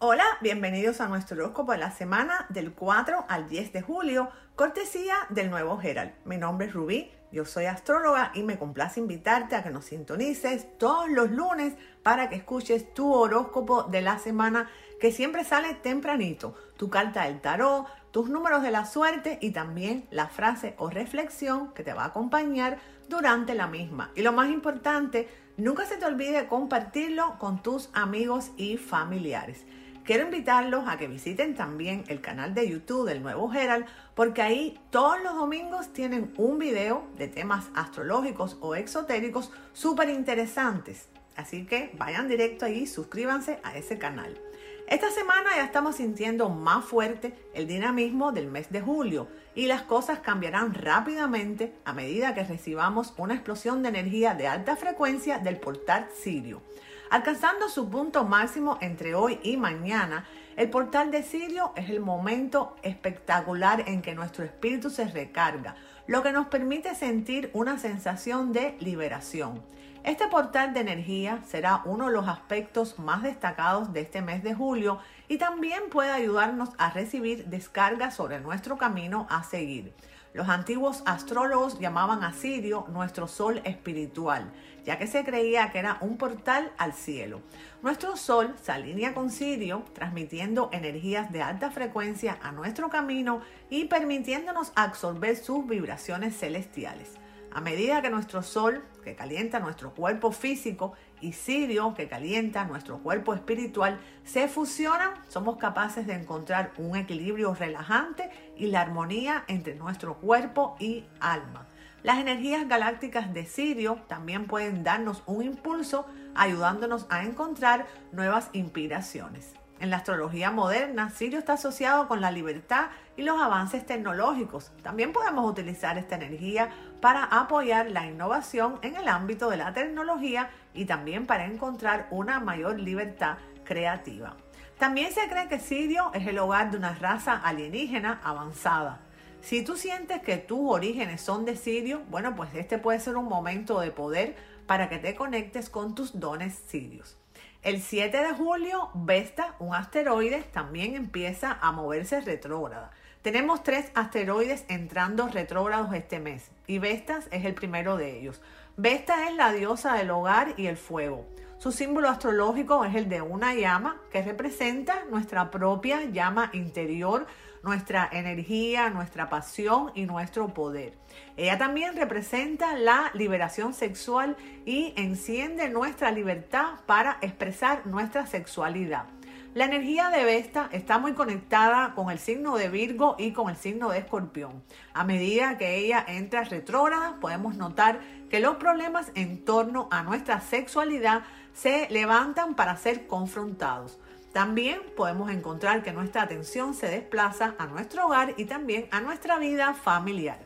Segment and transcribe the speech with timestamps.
[0.00, 5.16] Hola, bienvenidos a nuestro horóscopo de la semana del 4 al 10 de julio, cortesía
[5.28, 6.12] del nuevo Herald.
[6.24, 10.78] Mi nombre es Rubí, yo soy astróloga y me complace invitarte a que nos sintonices
[10.78, 11.74] todos los lunes
[12.04, 17.40] para que escuches tu horóscopo de la semana que siempre sale tempranito, tu carta del
[17.40, 22.04] tarot, tus números de la suerte y también la frase o reflexión que te va
[22.04, 22.78] a acompañar
[23.08, 24.12] durante la misma.
[24.14, 29.66] Y lo más importante, nunca se te olvide compartirlo con tus amigos y familiares.
[30.08, 34.80] Quiero invitarlos a que visiten también el canal de YouTube del Nuevo Herald, porque ahí
[34.88, 41.10] todos los domingos tienen un video de temas astrológicos o exotéricos súper interesantes.
[41.36, 44.40] Así que vayan directo ahí, suscríbanse a ese canal.
[44.86, 49.82] Esta semana ya estamos sintiendo más fuerte el dinamismo del mes de julio y las
[49.82, 55.58] cosas cambiarán rápidamente a medida que recibamos una explosión de energía de alta frecuencia del
[55.58, 56.62] portal Sirio.
[57.10, 60.26] Alcanzando su punto máximo entre hoy y mañana,
[60.56, 65.74] el portal de Sirio es el momento espectacular en que nuestro espíritu se recarga,
[66.06, 69.62] lo que nos permite sentir una sensación de liberación.
[70.04, 74.54] Este portal de energía será uno de los aspectos más destacados de este mes de
[74.54, 79.94] julio y también puede ayudarnos a recibir descargas sobre nuestro camino a seguir.
[80.34, 84.52] Los antiguos astrólogos llamaban a Sirio nuestro sol espiritual,
[84.84, 87.40] ya que se creía que era un portal al cielo.
[87.82, 93.86] Nuestro sol se alinea con Sirio, transmitiendo energías de alta frecuencia a nuestro camino y
[93.86, 97.14] permitiéndonos absorber sus vibraciones celestiales.
[97.50, 102.98] A medida que nuestro sol, que calienta nuestro cuerpo físico, y Sirio, que calienta nuestro
[102.98, 109.74] cuerpo espiritual, se fusionan, somos capaces de encontrar un equilibrio relajante y la armonía entre
[109.74, 111.66] nuestro cuerpo y alma.
[112.02, 119.54] Las energías galácticas de Sirio también pueden darnos un impulso ayudándonos a encontrar nuevas inspiraciones.
[119.80, 122.86] En la astrología moderna, Sirio está asociado con la libertad
[123.16, 124.72] y los avances tecnológicos.
[124.82, 126.70] También podemos utilizar esta energía
[127.00, 132.40] para apoyar la innovación en el ámbito de la tecnología y también para encontrar una
[132.40, 134.36] mayor libertad creativa.
[134.78, 139.00] También se cree que Sirio es el hogar de una raza alienígena avanzada.
[139.40, 143.26] Si tú sientes que tus orígenes son de Sirio, bueno, pues este puede ser un
[143.26, 147.16] momento de poder para que te conectes con tus dones sirios.
[147.62, 152.92] El 7 de julio, Vesta, un asteroide, también empieza a moverse retrógrada.
[153.22, 158.40] Tenemos tres asteroides entrando retrógrados este mes y Vestas es el primero de ellos.
[158.76, 161.26] Vesta es la diosa del hogar y el fuego.
[161.58, 167.26] Su símbolo astrológico es el de una llama que representa nuestra propia llama interior,
[167.64, 170.96] nuestra energía, nuestra pasión y nuestro poder.
[171.36, 174.36] Ella también representa la liberación sexual
[174.66, 179.06] y enciende nuestra libertad para expresar nuestra sexualidad.
[179.54, 183.56] La energía de Vesta está muy conectada con el signo de Virgo y con el
[183.56, 184.62] signo de Escorpión.
[184.92, 187.98] A medida que ella entra retrógrada, podemos notar
[188.30, 191.24] que los problemas en torno a nuestra sexualidad
[191.60, 193.98] se levantan para ser confrontados.
[194.32, 199.38] También podemos encontrar que nuestra atención se desplaza a nuestro hogar y también a nuestra
[199.38, 200.38] vida familiar.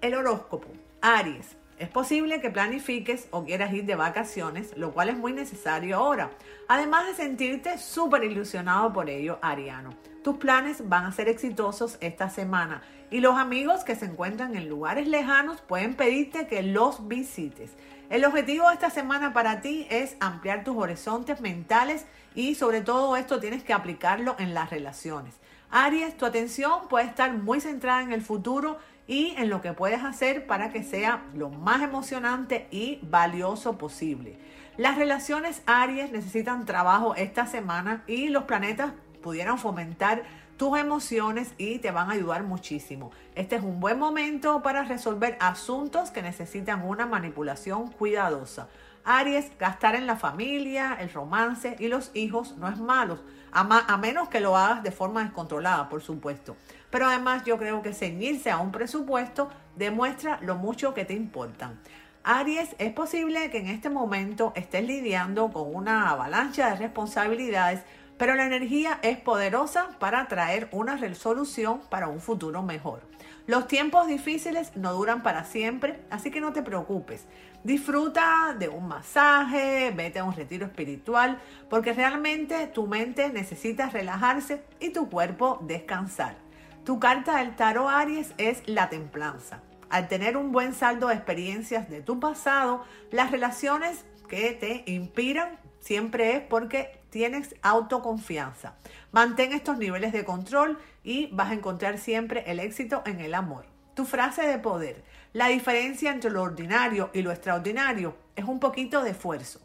[0.00, 0.68] El horóscopo.
[1.00, 1.56] Aries.
[1.78, 6.30] Es posible que planifiques o quieras ir de vacaciones, lo cual es muy necesario ahora.
[6.68, 9.90] Además de sentirte súper ilusionado por ello, Ariano.
[10.22, 14.68] Tus planes van a ser exitosos esta semana y los amigos que se encuentran en
[14.68, 17.72] lugares lejanos pueden pedirte que los visites.
[18.12, 23.16] El objetivo de esta semana para ti es ampliar tus horizontes mentales y sobre todo
[23.16, 25.34] esto tienes que aplicarlo en las relaciones.
[25.70, 30.04] Aries, tu atención puede estar muy centrada en el futuro y en lo que puedes
[30.04, 34.38] hacer para que sea lo más emocionante y valioso posible.
[34.76, 38.92] Las relaciones Aries necesitan trabajo esta semana y los planetas
[39.22, 40.22] pudieran fomentar
[40.62, 43.10] tus emociones y te van a ayudar muchísimo.
[43.34, 48.68] Este es un buen momento para resolver asuntos que necesitan una manipulación cuidadosa.
[49.04, 53.18] Aries, gastar en la familia, el romance y los hijos no es malo,
[53.50, 56.56] a, menos que lo hagas de forma descontrolada, por supuesto.
[56.90, 61.80] Pero además yo creo que ceñirse a un presupuesto demuestra lo mucho que te importan.
[62.22, 67.82] Aries, es posible que en este momento estés lidiando con una avalancha de responsabilidades,
[68.22, 73.00] pero la energía es poderosa para traer una resolución para un futuro mejor.
[73.48, 77.24] Los tiempos difíciles no duran para siempre, así que no te preocupes.
[77.64, 84.62] Disfruta de un masaje, vete a un retiro espiritual, porque realmente tu mente necesita relajarse
[84.78, 86.36] y tu cuerpo descansar.
[86.84, 89.62] Tu carta del tarot Aries es la templanza.
[89.90, 95.58] Al tener un buen saldo de experiencias de tu pasado, las relaciones que te inspiran
[95.82, 98.76] siempre es porque tienes autoconfianza.
[99.10, 103.66] Mantén estos niveles de control y vas a encontrar siempre el éxito en el amor.
[103.94, 105.04] Tu frase de poder.
[105.34, 109.60] La diferencia entre lo ordinario y lo extraordinario es un poquito de esfuerzo.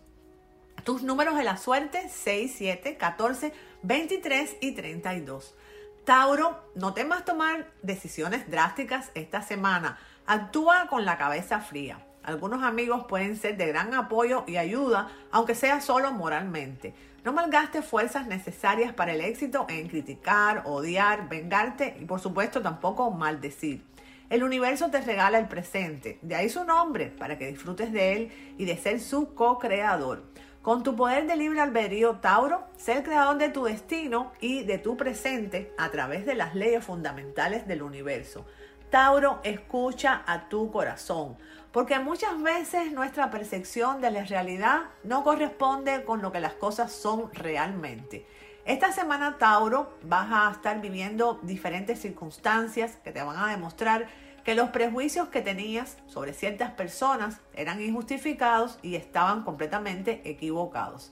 [0.83, 3.53] Tus números de la suerte 6, 7, 14,
[3.83, 5.55] 23 y 32.
[6.03, 9.97] Tauro, no temas tomar decisiones drásticas esta semana.
[10.25, 12.06] Actúa con la cabeza fría.
[12.27, 16.93] Algunos amigos pueden ser de gran apoyo y ayuda, aunque sea solo moralmente.
[17.23, 23.11] No malgastes fuerzas necesarias para el éxito en criticar, odiar, vengarte y por supuesto tampoco
[23.11, 23.85] maldecir.
[24.29, 28.31] El universo te regala el presente, de ahí su nombre, para que disfrutes de él
[28.57, 30.25] y de ser su co-creador.
[30.61, 34.79] Con tu poder de libre albedrío, Tauro, sé el creador de tu destino y de
[34.79, 38.45] tu presente a través de las leyes fundamentales del universo.
[38.89, 41.37] Tauro, escucha a tu corazón,
[41.73, 46.93] porque muchas veces nuestra percepción de la realidad no corresponde con lo que las cosas
[46.93, 48.25] son realmente.
[48.63, 54.07] Esta semana, Tauro, vas a estar viviendo diferentes circunstancias que te van a demostrar
[54.45, 61.11] que los prejuicios que tenías sobre ciertas personas eran injustificados y estaban completamente equivocados.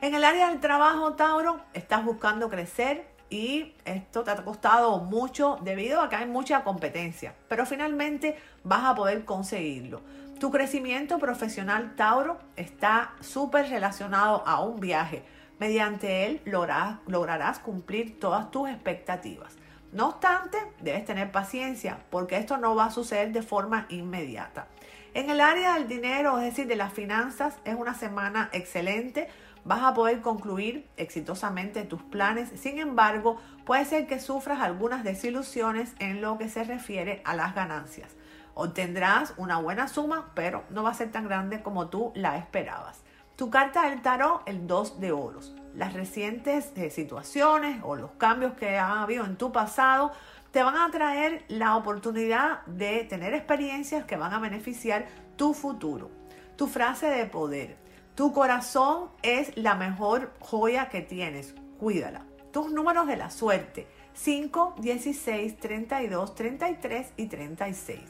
[0.00, 5.58] En el área del trabajo, Tauro, estás buscando crecer y esto te ha costado mucho
[5.62, 10.02] debido a que hay mucha competencia, pero finalmente vas a poder conseguirlo.
[10.38, 15.24] Tu crecimiento profesional, Tauro, está súper relacionado a un viaje.
[15.58, 19.56] Mediante él lograrás, lograrás cumplir todas tus expectativas.
[19.92, 24.66] No obstante, debes tener paciencia porque esto no va a suceder de forma inmediata.
[25.14, 29.28] En el área del dinero, es decir, de las finanzas, es una semana excelente.
[29.66, 32.50] Vas a poder concluir exitosamente tus planes.
[32.54, 37.54] Sin embargo, puede ser que sufras algunas desilusiones en lo que se refiere a las
[37.54, 38.14] ganancias.
[38.54, 43.02] Obtendrás una buena suma, pero no va a ser tan grande como tú la esperabas.
[43.36, 48.54] Tu carta del tarot, el 2 de oros las recientes eh, situaciones o los cambios
[48.54, 50.12] que ha habido en tu pasado
[50.50, 56.10] te van a traer la oportunidad de tener experiencias que van a beneficiar tu futuro.
[56.56, 57.76] Tu frase de poder.
[58.16, 61.54] Tu corazón es la mejor joya que tienes.
[61.78, 62.24] Cuídala.
[62.50, 63.86] Tus números de la suerte.
[64.14, 68.00] 5, 16, 32, 33 y 36.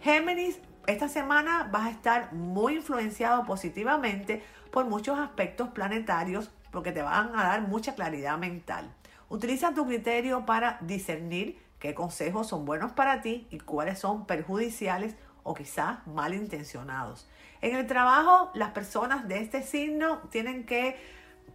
[0.00, 4.42] Géminis, esta semana vas a estar muy influenciado positivamente
[4.72, 8.92] por muchos aspectos planetarios porque te van a dar mucha claridad mental.
[9.28, 15.14] Utiliza tu criterio para discernir qué consejos son buenos para ti y cuáles son perjudiciales
[15.44, 17.28] o quizás malintencionados.
[17.62, 20.96] En el trabajo, las personas de este signo tienen que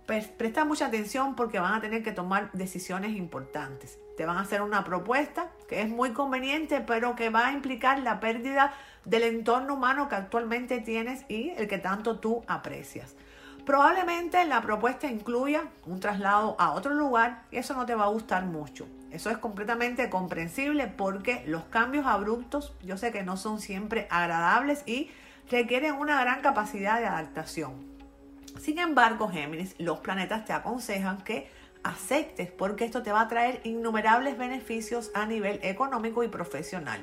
[0.06, 4.00] prestar mucha atención porque van a tener que tomar decisiones importantes.
[4.16, 8.00] Te van a hacer una propuesta que es muy conveniente, pero que va a implicar
[8.00, 8.74] la pérdida
[9.04, 13.16] del entorno humano que actualmente tienes y el que tanto tú aprecias.
[13.66, 18.10] Probablemente la propuesta incluya un traslado a otro lugar y eso no te va a
[18.10, 18.88] gustar mucho.
[19.12, 24.84] Eso es completamente comprensible porque los cambios abruptos yo sé que no son siempre agradables
[24.86, 25.12] y
[25.50, 27.74] requieren una gran capacidad de adaptación.
[28.60, 31.50] Sin embargo, Géminis, los planetas te aconsejan que
[31.84, 37.00] aceptes porque esto te va a traer innumerables beneficios a nivel económico y profesional.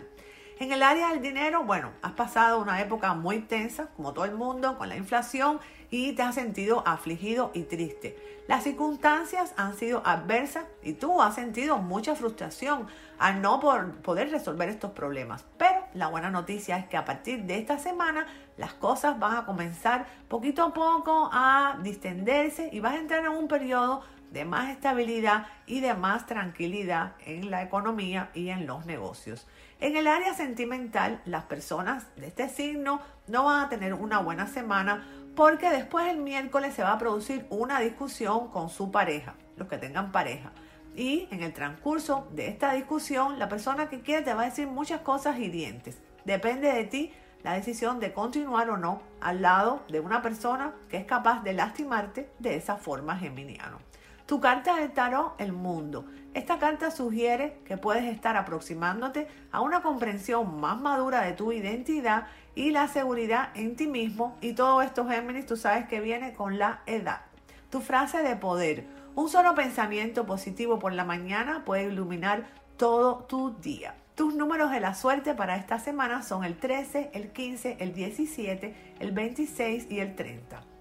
[0.60, 4.36] En el área del dinero, bueno, has pasado una época muy tensa, como todo el
[4.36, 5.58] mundo, con la inflación
[5.90, 8.16] y te has sentido afligido y triste.
[8.46, 12.86] Las circunstancias han sido adversas y tú has sentido mucha frustración
[13.18, 15.44] al no poder resolver estos problemas.
[15.58, 19.46] Pero la buena noticia es que a partir de esta semana las cosas van a
[19.46, 24.02] comenzar poquito a poco a distenderse y vas a entrar en un periodo
[24.34, 29.46] de más estabilidad y de más tranquilidad en la economía y en los negocios.
[29.80, 34.48] En el área sentimental, las personas de este signo no van a tener una buena
[34.48, 39.68] semana porque después el miércoles se va a producir una discusión con su pareja, los
[39.68, 40.50] que tengan pareja.
[40.96, 44.66] Y en el transcurso de esta discusión, la persona que quiere te va a decir
[44.66, 45.98] muchas cosas hirientes.
[46.24, 47.12] Depende de ti
[47.44, 51.52] la decisión de continuar o no al lado de una persona que es capaz de
[51.52, 53.78] lastimarte de esa forma geminiano.
[54.26, 56.06] Tu carta del tarot, el mundo.
[56.32, 62.26] Esta carta sugiere que puedes estar aproximándote a una comprensión más madura de tu identidad
[62.54, 64.38] y la seguridad en ti mismo.
[64.40, 67.20] Y todo esto, Géminis, tú sabes que viene con la edad.
[67.68, 68.86] Tu frase de poder.
[69.14, 72.46] Un solo pensamiento positivo por la mañana puede iluminar
[72.78, 73.94] todo tu día.
[74.14, 78.94] Tus números de la suerte para esta semana son el 13, el 15, el 17,
[79.00, 80.73] el 26 y el 30.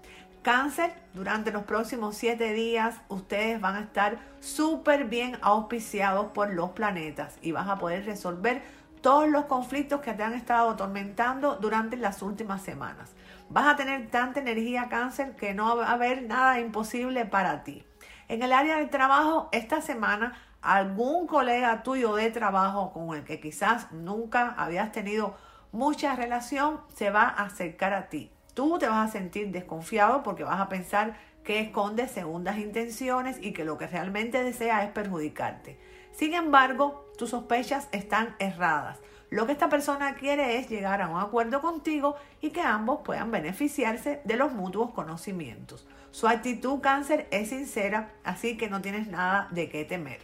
[0.44, 6.72] Cáncer, durante los próximos siete días ustedes van a estar súper bien auspiciados por los
[6.72, 8.60] planetas y vas a poder resolver
[9.00, 13.12] todos los conflictos que te han estado atormentando durante las últimas semanas.
[13.48, 17.82] Vas a tener tanta energía cáncer que no va a haber nada imposible para ti.
[18.28, 23.40] En el área del trabajo, esta semana algún colega tuyo de trabajo con el que
[23.40, 25.38] quizás nunca habías tenido
[25.72, 28.33] mucha relación se va a acercar a ti.
[28.54, 33.52] Tú te vas a sentir desconfiado porque vas a pensar que esconde segundas intenciones y
[33.52, 35.78] que lo que realmente desea es perjudicarte.
[36.12, 38.98] Sin embargo, tus sospechas están erradas.
[39.30, 43.32] Lo que esta persona quiere es llegar a un acuerdo contigo y que ambos puedan
[43.32, 45.86] beneficiarse de los mutuos conocimientos.
[46.12, 50.20] Su actitud cáncer es sincera, así que no tienes nada de qué temer.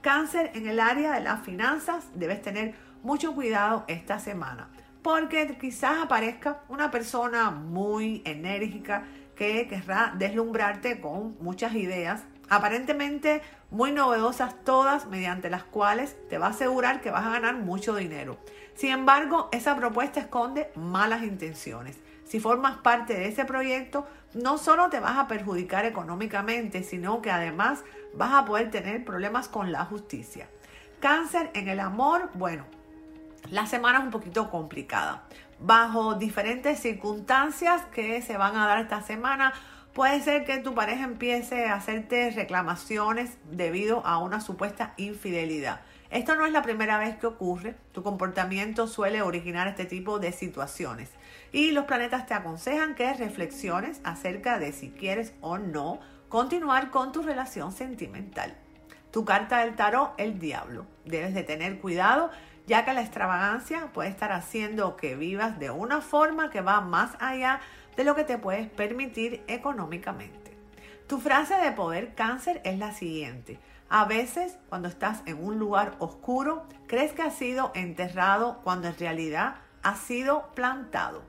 [0.00, 4.68] Cáncer en el área de las finanzas, debes tener mucho cuidado esta semana,
[5.02, 9.04] porque quizás aparezca una persona muy enérgica
[9.36, 16.46] que querrá deslumbrarte con muchas ideas, aparentemente muy novedosas todas, mediante las cuales te va
[16.46, 18.38] a asegurar que vas a ganar mucho dinero.
[18.74, 21.98] Sin embargo, esa propuesta esconde malas intenciones.
[22.24, 27.30] Si formas parte de ese proyecto, no solo te vas a perjudicar económicamente, sino que
[27.30, 30.48] además vas a poder tener problemas con la justicia.
[31.00, 32.66] Cáncer en el amor, bueno,
[33.50, 35.24] la semana es un poquito complicada.
[35.60, 39.52] Bajo diferentes circunstancias que se van a dar esta semana,
[39.92, 45.80] puede ser que tu pareja empiece a hacerte reclamaciones debido a una supuesta infidelidad.
[46.10, 50.32] Esto no es la primera vez que ocurre, tu comportamiento suele originar este tipo de
[50.32, 51.10] situaciones
[51.52, 57.12] y los planetas te aconsejan que reflexiones acerca de si quieres o no continuar con
[57.12, 58.54] tu relación sentimental.
[59.10, 60.86] Tu carta del tarot, el diablo.
[61.04, 62.30] Debes de tener cuidado
[62.68, 67.16] ya que la extravagancia puede estar haciendo que vivas de una forma que va más
[67.18, 67.60] allá
[67.96, 70.56] de lo que te puedes permitir económicamente.
[71.06, 73.58] Tu frase de poder cáncer es la siguiente.
[73.88, 78.98] A veces, cuando estás en un lugar oscuro, crees que has sido enterrado cuando en
[78.98, 81.22] realidad has sido plantado.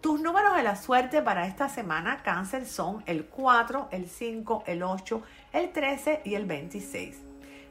[0.00, 4.84] Tus números de la suerte para esta semana cáncer son el 4, el 5, el
[4.84, 5.22] 8,
[5.52, 7.18] el 13 y el 26.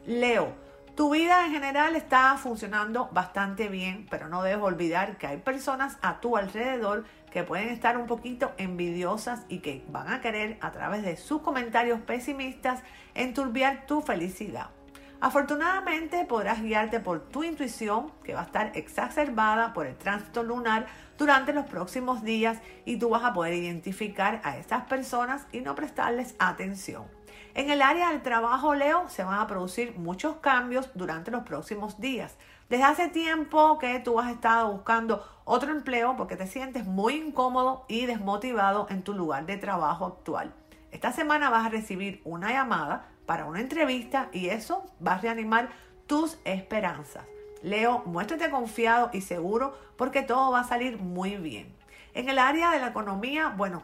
[0.08, 0.54] Leo,
[0.96, 5.98] tu vida en general está funcionando bastante bien, pero no debes olvidar que hay personas
[6.04, 10.72] a tu alrededor que pueden estar un poquito envidiosas y que van a querer a
[10.72, 12.84] través de sus comentarios pesimistas
[13.16, 14.70] enturbiar tu felicidad.
[15.20, 20.86] Afortunadamente podrás guiarte por tu intuición que va a estar exacerbada por el tránsito lunar
[21.18, 25.74] durante los próximos días y tú vas a poder identificar a estas personas y no
[25.74, 27.06] prestarles atención.
[27.56, 32.00] En el área del trabajo, Leo, se van a producir muchos cambios durante los próximos
[32.00, 32.36] días.
[32.68, 37.86] Desde hace tiempo que tú has estado buscando otro empleo porque te sientes muy incómodo
[37.88, 40.52] y desmotivado en tu lugar de trabajo actual.
[40.92, 45.70] Esta semana vas a recibir una llamada para una entrevista y eso va a reanimar
[46.08, 47.24] tus esperanzas.
[47.62, 51.72] Leo, muéstrate confiado y seguro porque todo va a salir muy bien.
[52.16, 53.84] En el área de la economía, bueno,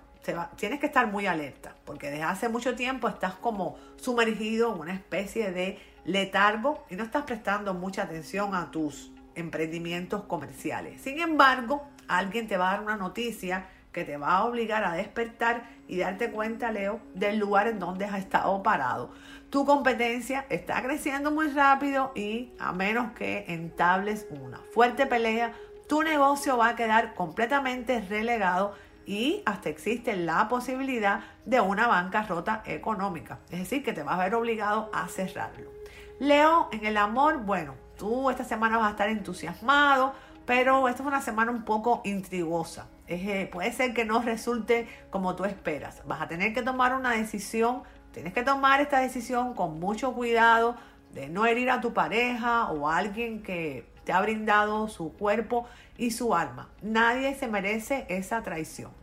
[0.57, 4.93] tienes que estar muy alerta, porque desde hace mucho tiempo estás como sumergido en una
[4.93, 11.01] especie de letargo y no estás prestando mucha atención a tus emprendimientos comerciales.
[11.01, 14.93] Sin embargo, alguien te va a dar una noticia que te va a obligar a
[14.93, 19.11] despertar y darte cuenta, Leo, del lugar en donde has estado parado.
[19.49, 25.53] Tu competencia está creciendo muy rápido y a menos que entables una fuerte pelea,
[25.88, 28.75] tu negocio va a quedar completamente relegado
[29.10, 33.39] y hasta existe la posibilidad de una bancarrota económica.
[33.50, 35.72] Es decir, que te vas a ver obligado a cerrarlo.
[36.20, 40.13] Leo, en el amor, bueno, tú esta semana vas a estar entusiasmado,
[40.46, 42.88] pero esta es una semana un poco intrigosa.
[43.08, 46.04] Eh, puede ser que no resulte como tú esperas.
[46.06, 50.75] Vas a tener que tomar una decisión, tienes que tomar esta decisión con mucho cuidado
[51.13, 55.66] de no herir a tu pareja o a alguien que te ha brindado su cuerpo
[55.98, 56.70] y su alma.
[56.84, 58.99] Nadie se merece esa traición.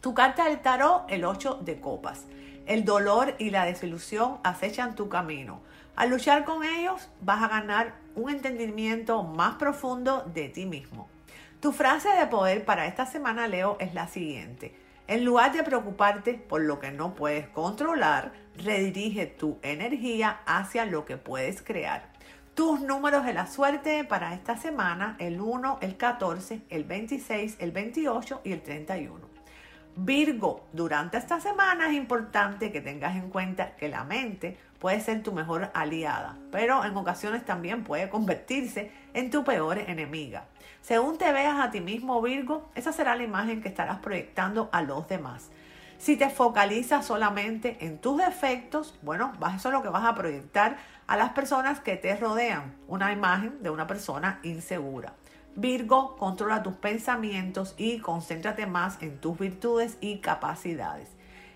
[0.00, 2.24] Tu carta del tarot, el 8 de copas.
[2.66, 5.60] El dolor y la desilusión acechan tu camino.
[5.96, 11.08] Al luchar con ellos vas a ganar un entendimiento más profundo de ti mismo.
[11.58, 14.78] Tu frase de poder para esta semana, Leo, es la siguiente.
[15.08, 21.04] En lugar de preocuparte por lo que no puedes controlar, redirige tu energía hacia lo
[21.04, 22.12] que puedes crear.
[22.54, 27.72] Tus números de la suerte para esta semana, el 1, el 14, el 26, el
[27.72, 29.27] 28 y el 31.
[30.00, 35.24] Virgo, durante esta semana es importante que tengas en cuenta que la mente puede ser
[35.24, 40.44] tu mejor aliada, pero en ocasiones también puede convertirse en tu peor enemiga.
[40.82, 44.82] Según te veas a ti mismo, Virgo, esa será la imagen que estarás proyectando a
[44.82, 45.50] los demás.
[45.98, 50.76] Si te focalizas solamente en tus defectos, bueno, eso es lo que vas a proyectar
[51.08, 55.14] a las personas que te rodean, una imagen de una persona insegura.
[55.60, 61.08] Virgo, controla tus pensamientos y concéntrate más en tus virtudes y capacidades.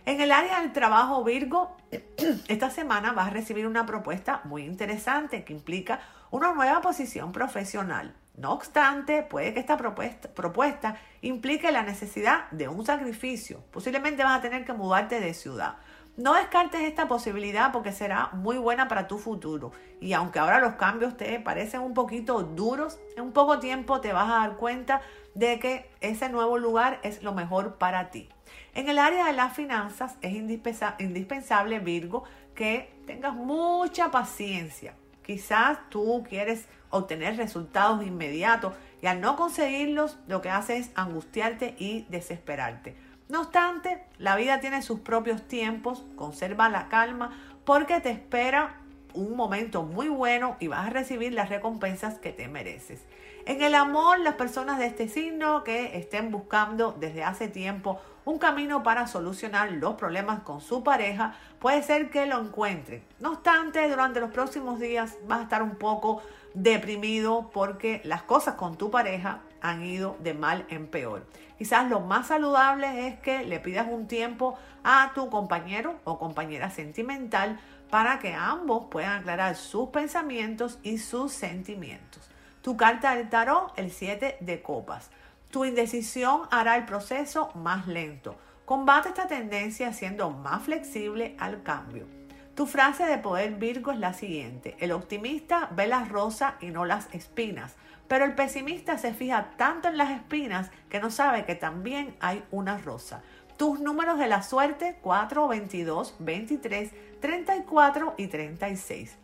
[0.06, 1.76] En el área del trabajo Virgo,
[2.48, 6.00] esta semana vas a recibir una propuesta muy interesante que implica
[6.32, 8.12] una nueva posición profesional.
[8.36, 13.62] No obstante, puede que esta propuesta, propuesta, implique la necesidad de un sacrificio.
[13.70, 15.76] Posiblemente vas a tener que mudarte de ciudad.
[16.18, 19.72] No descartes esta posibilidad porque será muy buena para tu futuro.
[19.98, 24.12] Y aunque ahora los cambios te parecen un poquito duros, en un poco tiempo te
[24.12, 25.00] vas a dar cuenta
[25.34, 28.28] de que ese nuevo lugar es lo mejor para ti.
[28.74, 34.94] En el área de las finanzas es indispensable, Virgo, que tengas mucha paciencia.
[35.24, 41.74] Quizás tú quieres obtener resultados inmediatos y al no conseguirlos lo que hace es angustiarte
[41.78, 42.96] y desesperarte.
[43.32, 47.32] No obstante, la vida tiene sus propios tiempos, conserva la calma
[47.64, 48.74] porque te espera
[49.14, 53.00] un momento muy bueno y vas a recibir las recompensas que te mereces.
[53.46, 58.38] En el amor, las personas de este signo que estén buscando desde hace tiempo un
[58.38, 63.02] camino para solucionar los problemas con su pareja, puede ser que lo encuentren.
[63.18, 66.20] No obstante, durante los próximos días vas a estar un poco
[66.52, 71.24] deprimido porque las cosas con tu pareja han ido de mal en peor.
[71.62, 76.70] Quizás lo más saludable es que le pidas un tiempo a tu compañero o compañera
[76.70, 77.56] sentimental
[77.88, 82.28] para que ambos puedan aclarar sus pensamientos y sus sentimientos.
[82.62, 85.12] Tu carta del tarot, el 7 de copas.
[85.52, 88.34] Tu indecisión hará el proceso más lento.
[88.64, 92.08] Combate esta tendencia siendo más flexible al cambio.
[92.54, 94.76] Tu frase de poder Virgo es la siguiente.
[94.78, 97.76] El optimista ve las rosas y no las espinas,
[98.08, 102.44] pero el pesimista se fija tanto en las espinas que no sabe que también hay
[102.50, 103.22] una rosa.
[103.56, 106.90] Tus números de la suerte 4, 22, 23,
[107.20, 109.16] 34 y 36.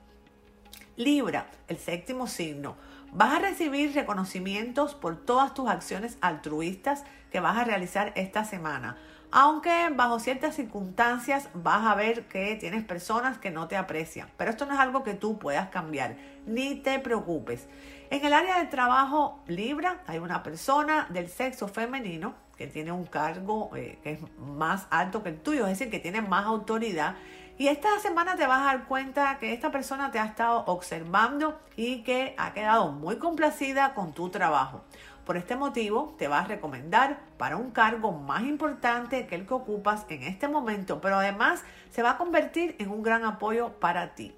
[0.97, 2.77] Libra, el séptimo signo.
[3.13, 8.97] Vas a recibir reconocimientos por todas tus acciones altruistas que vas a realizar esta semana.
[9.31, 14.29] Aunque bajo ciertas circunstancias vas a ver que tienes personas que no te aprecian.
[14.37, 16.17] Pero esto no es algo que tú puedas cambiar.
[16.47, 17.69] Ni te preocupes.
[18.11, 23.05] En el área del trabajo Libra hay una persona del sexo femenino que tiene un
[23.05, 27.15] cargo eh, que es más alto que el tuyo, es decir, que tiene más autoridad
[27.59, 31.59] y esta semana te vas a dar cuenta que esta persona te ha estado observando
[31.77, 34.85] y que ha quedado muy complacida con tu trabajo.
[35.29, 39.53] Por este motivo, te va a recomendar para un cargo más importante que el que
[39.53, 44.15] ocupas en este momento, pero además se va a convertir en un gran apoyo para
[44.15, 44.35] ti.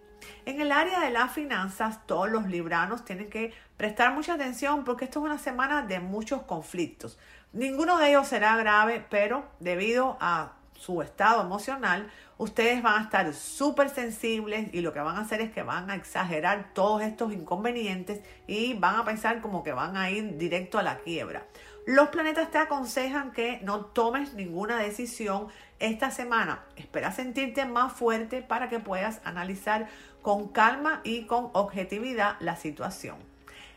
[0.46, 5.04] En el área de las finanzas, todos los libranos tienen que prestar mucha atención porque
[5.04, 7.20] esto es una semana de muchos conflictos.
[7.52, 13.34] Ninguno de ellos será grave, pero debido a su estado emocional, ustedes van a estar
[13.34, 17.34] súper sensibles y lo que van a hacer es que van a exagerar todos estos
[17.34, 21.44] inconvenientes y van a pensar como que van a ir directo a la quiebra.
[21.86, 25.48] Los planetas te aconsejan que no tomes ninguna decisión
[25.80, 26.64] esta semana.
[26.76, 29.86] Espera sentirte más fuerte para que puedas analizar
[30.22, 33.16] con calma y con objetividad la situación.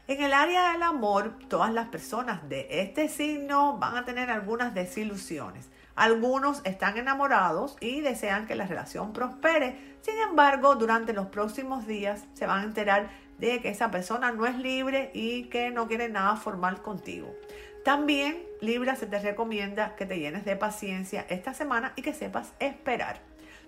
[0.08, 4.74] En el área del amor, todas las personas de este signo van a tener algunas
[4.74, 5.70] desilusiones.
[5.96, 9.96] Algunos están enamorados y desean que la relación prospere.
[10.02, 14.46] Sin embargo, durante los próximos días se van a enterar de que esa persona no
[14.46, 17.36] es libre y que no quiere nada formal contigo.
[17.84, 22.54] También, Libra, se te recomienda que te llenes de paciencia esta semana y que sepas
[22.60, 23.20] esperar.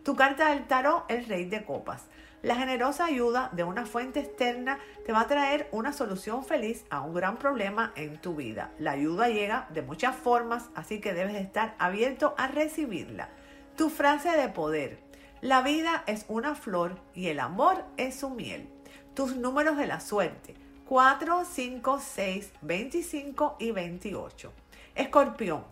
[0.03, 2.05] Tu carta del tarot, el rey de copas.
[2.45, 7.01] La generosa ayuda de una fuente externa te va a traer una solución feliz a
[7.01, 8.69] un gran problema en tu vida.
[8.77, 13.29] La ayuda llega de muchas formas, así que debes estar abierto a recibirla.
[13.75, 14.99] Tu frase de poder.
[15.41, 18.69] La vida es una flor y el amor es su miel.
[19.15, 20.53] Tus números de la suerte.
[20.87, 24.53] 4, 5, 6, 25 y 28.
[24.93, 25.63] Escorpión.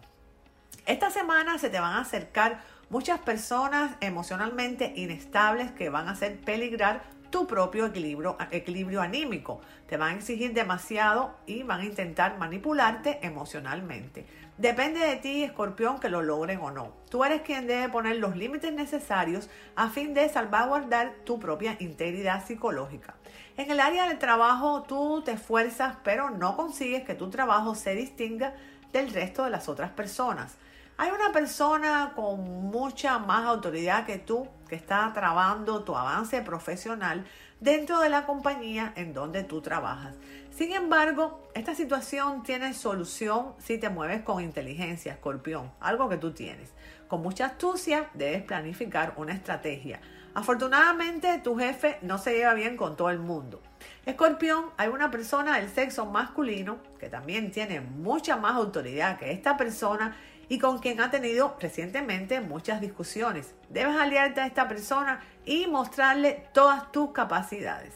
[0.87, 6.39] Esta semana se te van a acercar muchas personas emocionalmente inestables que van a hacer
[6.39, 7.01] peligrar
[7.31, 9.61] tu propio equilibrio, equilibrio anímico.
[9.87, 14.27] Te van a exigir demasiado y van a intentar manipularte emocionalmente.
[14.59, 16.93] Depende de ti, escorpión, que lo logren o no.
[17.09, 22.45] Tú eres quien debe poner los límites necesarios a fin de salvaguardar tu propia integridad
[22.45, 23.15] psicológica.
[23.57, 27.95] En el área del trabajo tú te esfuerzas, pero no consigues que tu trabajo se
[27.95, 28.53] distinga
[28.91, 30.57] del resto de las otras personas.
[30.95, 37.25] Hay una persona con mucha más autoridad que tú que está trabando tu avance profesional
[37.59, 40.13] dentro de la compañía en donde tú trabajas.
[40.51, 46.31] Sin embargo, esta situación tiene solución si te mueves con inteligencia, escorpión, algo que tú
[46.31, 46.73] tienes.
[47.07, 49.99] Con mucha astucia debes planificar una estrategia.
[50.35, 53.61] Afortunadamente tu jefe no se lleva bien con todo el mundo.
[54.05, 59.57] Escorpión, hay una persona del sexo masculino que también tiene mucha más autoridad que esta
[59.57, 60.15] persona
[60.49, 63.53] y con quien ha tenido recientemente muchas discusiones.
[63.69, 67.93] Debes aliarte a esta persona y mostrarle todas tus capacidades.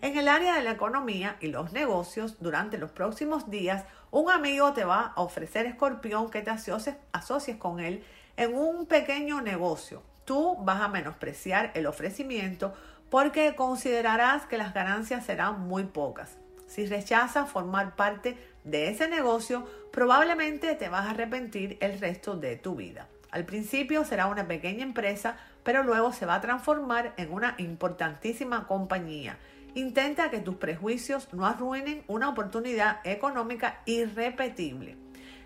[0.00, 4.72] En el área de la economía y los negocios, durante los próximos días, un amigo
[4.72, 8.04] te va a ofrecer escorpión que te asocies, con él
[8.36, 10.02] en un pequeño negocio.
[10.24, 12.74] Tú vas a menospreciar el ofrecimiento
[13.10, 16.38] porque considerarás que las ganancias serán muy pocas.
[16.68, 22.56] Si rechazas formar parte de ese negocio, probablemente te vas a arrepentir el resto de
[22.56, 23.08] tu vida.
[23.30, 28.66] Al principio será una pequeña empresa, pero luego se va a transformar en una importantísima
[28.66, 29.38] compañía.
[29.74, 34.96] Intenta que tus prejuicios no arruinen una oportunidad económica irrepetible.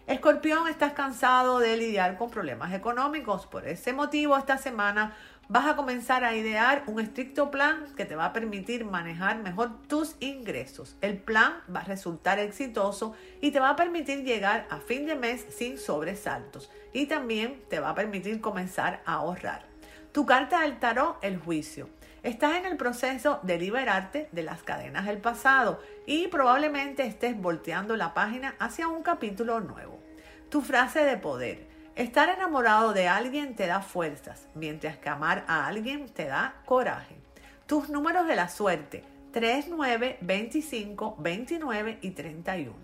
[0.06, 3.46] Escorpión, estás cansado de lidiar con problemas económicos.
[3.46, 5.16] Por ese motivo, esta semana
[5.52, 9.82] vas a comenzar a idear un estricto plan que te va a permitir manejar mejor
[9.86, 10.96] tus ingresos.
[11.02, 15.14] El plan va a resultar exitoso y te va a permitir llegar a fin de
[15.14, 19.66] mes sin sobresaltos y también te va a permitir comenzar a ahorrar.
[20.12, 21.90] Tu carta del tarot, el juicio.
[22.22, 27.94] Estás en el proceso de liberarte de las cadenas del pasado y probablemente estés volteando
[27.98, 30.00] la página hacia un capítulo nuevo.
[30.48, 31.71] Tu frase de poder.
[31.94, 37.18] Estar enamorado de alguien te da fuerzas, mientras que amar a alguien te da coraje.
[37.66, 42.74] Tus números de la suerte, 3, 9, 25, 29 y 31.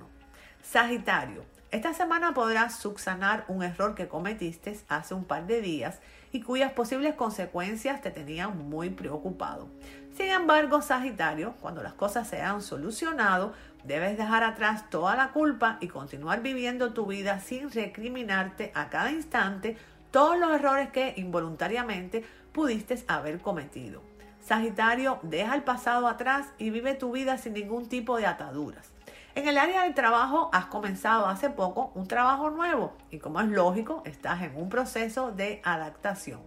[0.62, 6.42] Sagitario, esta semana podrás subsanar un error que cometiste hace un par de días y
[6.42, 9.70] cuyas posibles consecuencias te tenían muy preocupado.
[10.18, 13.54] Sin embargo, Sagitario, cuando las cosas se han solucionado,
[13.88, 19.10] Debes dejar atrás toda la culpa y continuar viviendo tu vida sin recriminarte a cada
[19.10, 19.78] instante
[20.10, 22.22] todos los errores que involuntariamente
[22.52, 24.02] pudiste haber cometido.
[24.42, 28.92] Sagitario, deja el pasado atrás y vive tu vida sin ningún tipo de ataduras.
[29.34, 33.48] En el área del trabajo has comenzado hace poco un trabajo nuevo y como es
[33.48, 36.42] lógico, estás en un proceso de adaptación.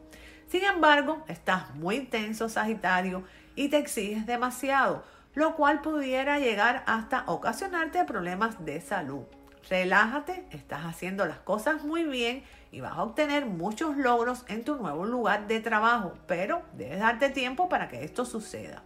[0.48, 3.24] Sin embargo, estás muy tenso, Sagitario,
[3.56, 9.24] y te exiges demasiado lo cual pudiera llegar hasta ocasionarte problemas de salud.
[9.70, 14.76] Relájate, estás haciendo las cosas muy bien y vas a obtener muchos logros en tu
[14.76, 18.84] nuevo lugar de trabajo, pero debes darte tiempo para que esto suceda.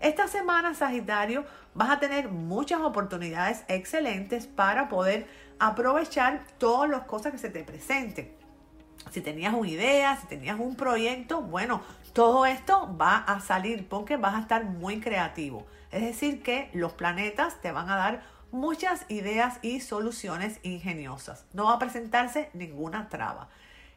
[0.00, 5.26] Esta semana, Sagitario, vas a tener muchas oportunidades excelentes para poder
[5.58, 8.37] aprovechar todas las cosas que se te presenten.
[9.10, 14.16] Si tenías una idea, si tenías un proyecto, bueno, todo esto va a salir porque
[14.16, 15.66] vas a estar muy creativo.
[15.90, 21.44] Es decir, que los planetas te van a dar muchas ideas y soluciones ingeniosas.
[21.52, 23.48] No va a presentarse ninguna traba.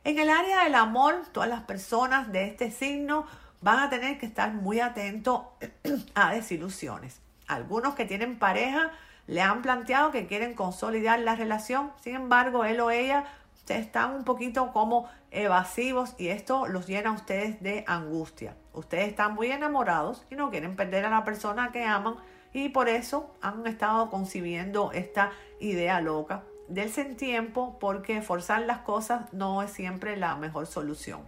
[0.04, 3.26] En el área del amor, todas las personas de este signo
[3.62, 5.42] van a tener que estar muy atentos
[6.16, 7.20] a desilusiones.
[7.48, 8.92] Algunos que tienen pareja
[9.28, 13.26] le han planteado que quieren consolidar la relación, sin embargo, él o ella
[13.70, 18.56] están un poquito como evasivos y esto los llena a ustedes de angustia.
[18.74, 22.16] Ustedes están muy enamorados y no quieren perder a la persona que aman
[22.54, 26.44] y por eso han estado concibiendo esta idea loca.
[26.70, 31.22] en tiempo porque forzar las cosas no es siempre la mejor solución.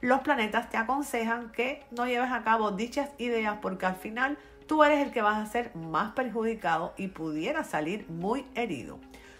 [0.00, 4.82] Los planetas te aconsejan que no lleves a cabo dichas ideas porque al final tú
[4.84, 8.98] eres el que vas a ser más perjudicado y pudiera salir muy herido.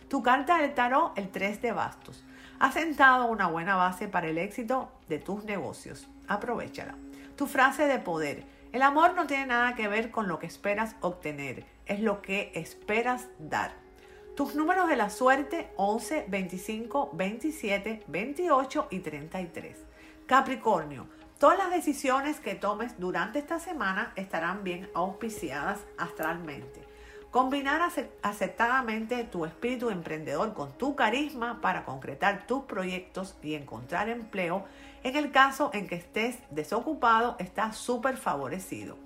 [0.08, 2.24] Tu carta del tarot, el 3 de bastos
[2.60, 6.06] ha sentado una buena base para el éxito de tus negocios.
[6.28, 6.94] Aprovechala.
[7.34, 8.44] Tu frase de poder.
[8.72, 12.52] El amor no tiene nada que ver con lo que esperas obtener, es lo que
[12.54, 13.72] esperas dar.
[14.36, 19.78] Tus números de la suerte 11, 25, 27, 28 y 33.
[20.26, 21.06] Capricornio,
[21.38, 26.89] todas las decisiones que tomes durante esta semana estarán bien auspiciadas astralmente.
[27.30, 27.80] Combinar
[28.22, 34.64] aceptadamente tu espíritu emprendedor con tu carisma para concretar tus proyectos y encontrar empleo.
[35.04, 38.96] En el caso en que estés desocupado, está súper favorecido.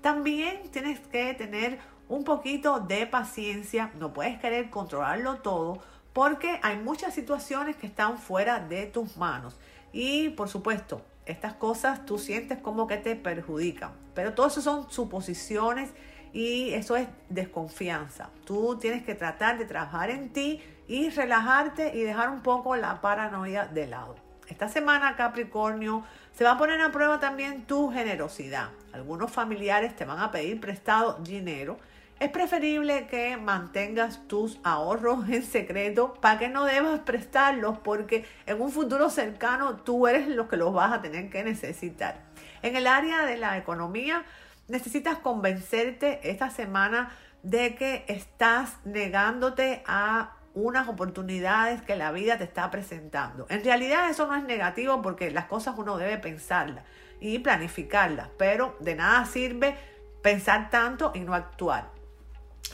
[0.00, 5.78] También tienes que tener un poquito de paciencia, no puedes querer controlarlo todo
[6.14, 9.58] porque hay muchas situaciones que están fuera de tus manos.
[9.92, 14.90] Y por supuesto, estas cosas tú sientes como que te perjudican, pero todo eso son
[14.90, 15.90] suposiciones
[16.34, 18.28] y eso es desconfianza.
[18.44, 23.00] Tú tienes que tratar de trabajar en ti y relajarte y dejar un poco la
[23.00, 24.16] paranoia de lado.
[24.48, 28.70] Esta semana, Capricornio, se va a poner a prueba también tu generosidad.
[28.92, 31.78] Algunos familiares te van a pedir prestado dinero.
[32.18, 38.60] Es preferible que mantengas tus ahorros en secreto para que no debas prestarlos porque en
[38.60, 42.20] un futuro cercano tú eres lo que los vas a tener que necesitar.
[42.62, 44.24] En el área de la economía,
[44.68, 47.10] necesitas convencerte esta semana
[47.42, 53.46] de que estás negándote a unas oportunidades que la vida te está presentando.
[53.50, 56.84] En realidad eso no es negativo porque las cosas uno debe pensarlas
[57.20, 59.76] y planificarlas, pero de nada sirve
[60.22, 61.93] pensar tanto y no actuar.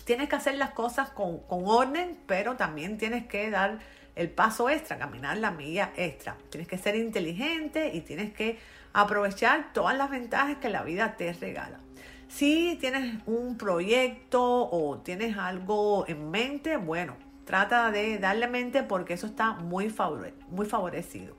[0.04, 3.78] Tienes que hacer las cosas con, orden, pero también tienes que dar
[4.16, 6.36] el paso extra, caminar la milla extra.
[6.50, 8.58] Tienes que ser inteligente y tienes que
[8.92, 11.78] aprovechar todas las ventajas que la vida te regala.
[12.28, 19.14] Si tienes un proyecto o tienes algo en mente, bueno, trata de darle mente porque
[19.14, 19.92] eso está muy,
[20.50, 21.36] muy favorecido.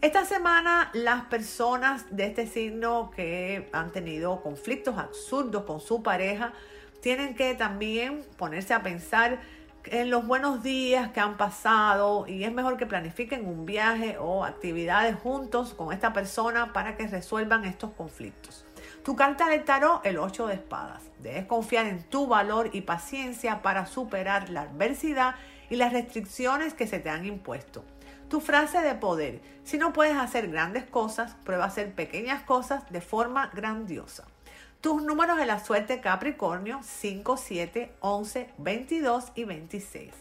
[0.00, 6.52] Esta semana las personas de este signo que han tenido conflictos absurdos con su pareja
[7.00, 9.40] tienen que también ponerse a pensar
[9.84, 14.44] en los buenos días que han pasado y es mejor que planifiquen un viaje o
[14.44, 18.64] actividades juntos con esta persona para que resuelvan estos conflictos.
[19.04, 21.02] Tu carta del tarot, el 8 de espadas.
[21.20, 25.36] Debes confiar en tu valor y paciencia para superar la adversidad
[25.70, 27.84] y las restricciones que se te han impuesto.
[28.28, 29.40] Tu frase de poder.
[29.64, 34.24] Si no puedes hacer grandes cosas, prueba a hacer pequeñas cosas de forma grandiosa.
[34.80, 40.14] Tus números de la suerte Capricornio 5, 7, 11, 22 y 26.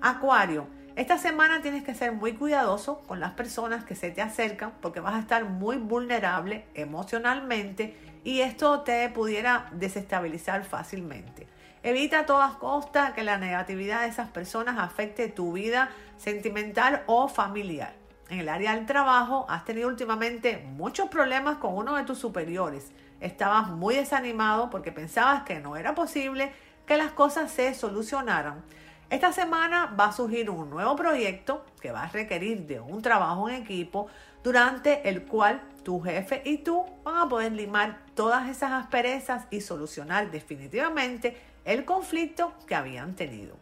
[0.00, 4.72] Acuario, esta semana tienes que ser muy cuidadoso con las personas que se te acercan
[4.80, 11.48] porque vas a estar muy vulnerable emocionalmente y esto te pudiera desestabilizar fácilmente.
[11.82, 17.26] Evita a todas costas que la negatividad de esas personas afecte tu vida sentimental o
[17.26, 17.94] familiar.
[18.30, 22.92] En el área del trabajo has tenido últimamente muchos problemas con uno de tus superiores
[23.20, 26.52] estabas muy desanimado porque pensabas que no era posible
[26.86, 28.62] que las cosas se solucionaran.
[29.10, 33.48] Esta semana va a surgir un nuevo proyecto que va a requerir de un trabajo
[33.48, 34.08] en equipo
[34.42, 39.62] durante el cual tu jefe y tú van a poder limar todas esas asperezas y
[39.62, 43.56] solucionar definitivamente el conflicto que habían tenido.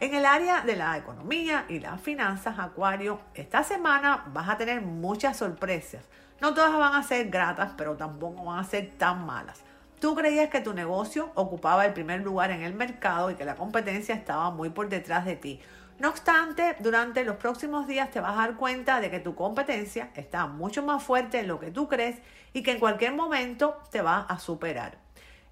[0.00, 4.80] En el área de la economía y las finanzas, Acuario, esta semana vas a tener
[4.80, 6.04] muchas sorpresas
[6.40, 9.60] no todas van a ser gratas, pero tampoco van a ser tan malas.
[10.00, 13.56] Tú creías que tu negocio ocupaba el primer lugar en el mercado y que la
[13.56, 15.60] competencia estaba muy por detrás de ti.
[15.98, 20.10] No obstante, durante los próximos días te vas a dar cuenta de que tu competencia
[20.14, 22.20] está mucho más fuerte de lo que tú crees
[22.52, 24.98] y que en cualquier momento te va a superar.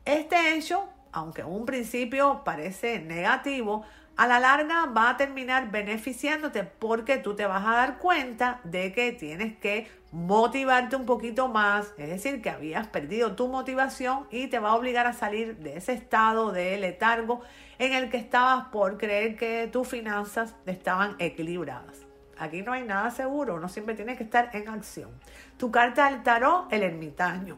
[0.04, 3.84] Este hecho, aunque en un principio parece negativo,
[4.16, 8.92] a la larga va a terminar beneficiándote porque tú te vas a dar cuenta de
[8.92, 14.46] que tienes que motivarte un poquito más, es decir, que habías perdido tu motivación y
[14.46, 17.42] te va a obligar a salir de ese estado de letargo
[17.78, 22.06] en el que estabas por creer que tus finanzas estaban equilibradas.
[22.38, 25.10] Aquí no hay nada seguro, uno siempre tiene que estar en acción.
[25.58, 27.56] Tu carta del tarot, el ermitaño.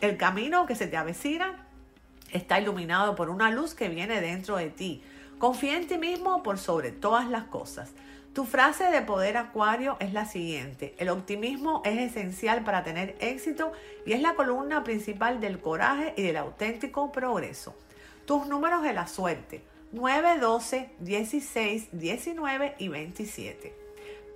[0.00, 1.66] el camino que se te avecina
[2.30, 5.02] está iluminado por una luz que viene dentro de ti.
[5.42, 7.90] Confía en ti mismo por sobre todas las cosas.
[8.32, 10.94] Tu frase de poder acuario es la siguiente.
[10.98, 13.72] El optimismo es esencial para tener éxito
[14.06, 17.74] y es la columna principal del coraje y del auténtico progreso.
[18.24, 19.64] Tus números de la suerte.
[19.90, 23.74] 9, 12, 16, 19 y 27.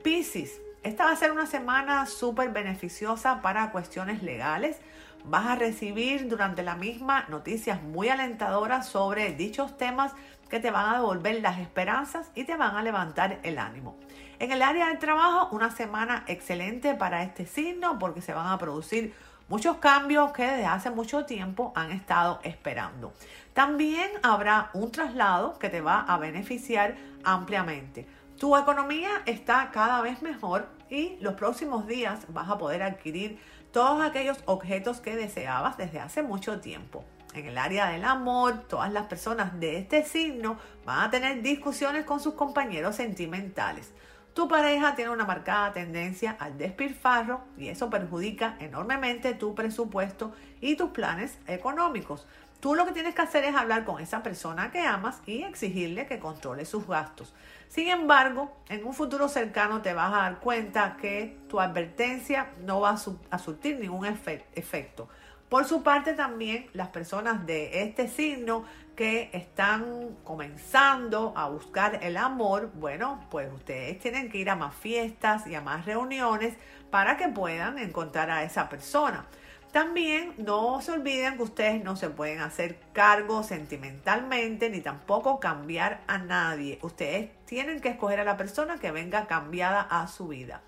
[0.03, 4.79] Piscis, esta va a ser una semana súper beneficiosa para cuestiones legales.
[5.25, 10.13] Vas a recibir durante la misma noticias muy alentadoras sobre dichos temas
[10.49, 13.97] que te van a devolver las esperanzas y te van a levantar el ánimo.
[14.39, 18.59] En el área del trabajo, una semana excelente para este signo porque se van a
[18.59, 19.15] producir
[19.49, 23.13] muchos cambios que desde hace mucho tiempo han estado esperando.
[23.55, 28.07] También habrá un traslado que te va a beneficiar ampliamente.
[28.39, 33.41] Tu economía está cada vez mejor y los próximos días vas a poder adquirir
[33.73, 37.05] todos aquellos objetos que deseabas desde hace mucho tiempo
[37.37, 42.05] en el área del amor, todas las personas de este signo van a tener discusiones
[42.05, 43.93] con sus compañeros sentimentales.
[44.35, 50.77] Tu pareja tiene una marcada tendencia al despilfarro y eso perjudica enormemente tu presupuesto y
[50.77, 52.27] tus planes económicos.
[52.61, 56.07] Tú lo que tienes que hacer es hablar con esa persona que amas y exigirle
[56.07, 57.35] que controle sus gastos.
[57.69, 62.81] Sin embargo, en un futuro cercano te vas a dar cuenta que tu advertencia no
[62.81, 62.97] va
[63.31, 65.09] a, surtir ningún efecto.
[65.49, 68.65] Por su parte también las personas de este signo
[68.97, 74.75] que están comenzando a buscar el amor, bueno, pues ustedes tienen que ir a más
[74.75, 76.55] fiestas y a más reuniones
[76.91, 79.27] para que puedan encontrar a esa persona.
[79.71, 86.01] También no se olviden que ustedes no se pueden hacer cargo sentimentalmente ni tampoco cambiar
[86.07, 86.79] a nadie.
[86.83, 90.63] Ustedes tienen que escoger a la persona que venga cambiada a su vida.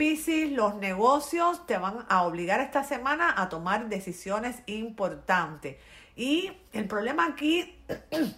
[0.00, 5.76] Piscis, los negocios te van a obligar esta semana a tomar decisiones importantes.
[6.16, 7.76] Y el problema aquí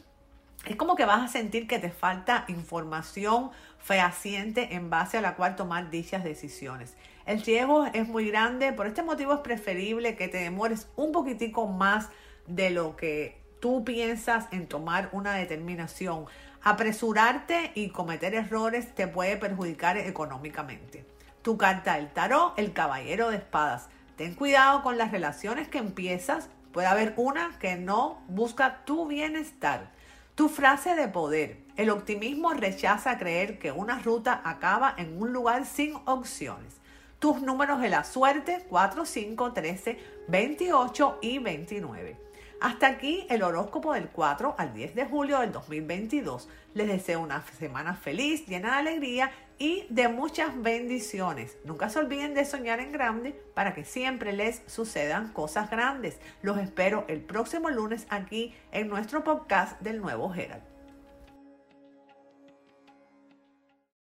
[0.67, 5.37] es como que vas a sentir que te falta información fehaciente en base a la
[5.37, 6.97] cual tomar dichas decisiones.
[7.27, 11.69] El riesgo es muy grande, por este motivo es preferible que te demores un poquitico
[11.69, 12.09] más
[12.49, 16.27] de lo que tú piensas en tomar una determinación.
[16.61, 21.12] Apresurarte y cometer errores te puede perjudicar económicamente.
[21.43, 23.89] Tu carta del tarot, el caballero de espadas.
[24.17, 26.49] Ten cuidado con las relaciones que empiezas.
[26.73, 29.91] Puede haber una que no busca tu bienestar.
[30.37, 31.59] Tu frase de poder.
[31.77, 36.77] El optimismo rechaza creer que una ruta acaba en un lugar sin opciones.
[37.19, 42.17] Tus números de la suerte 4, 5, 13, 28 y 29.
[42.61, 46.49] Hasta aquí el horóscopo del 4 al 10 de julio del 2022.
[46.75, 51.57] Les deseo una semana feliz, llena de alegría y de muchas bendiciones.
[51.65, 56.19] Nunca se olviden de soñar en grande para que siempre les sucedan cosas grandes.
[56.43, 60.72] Los espero el próximo lunes aquí en nuestro podcast del nuevo Gerald.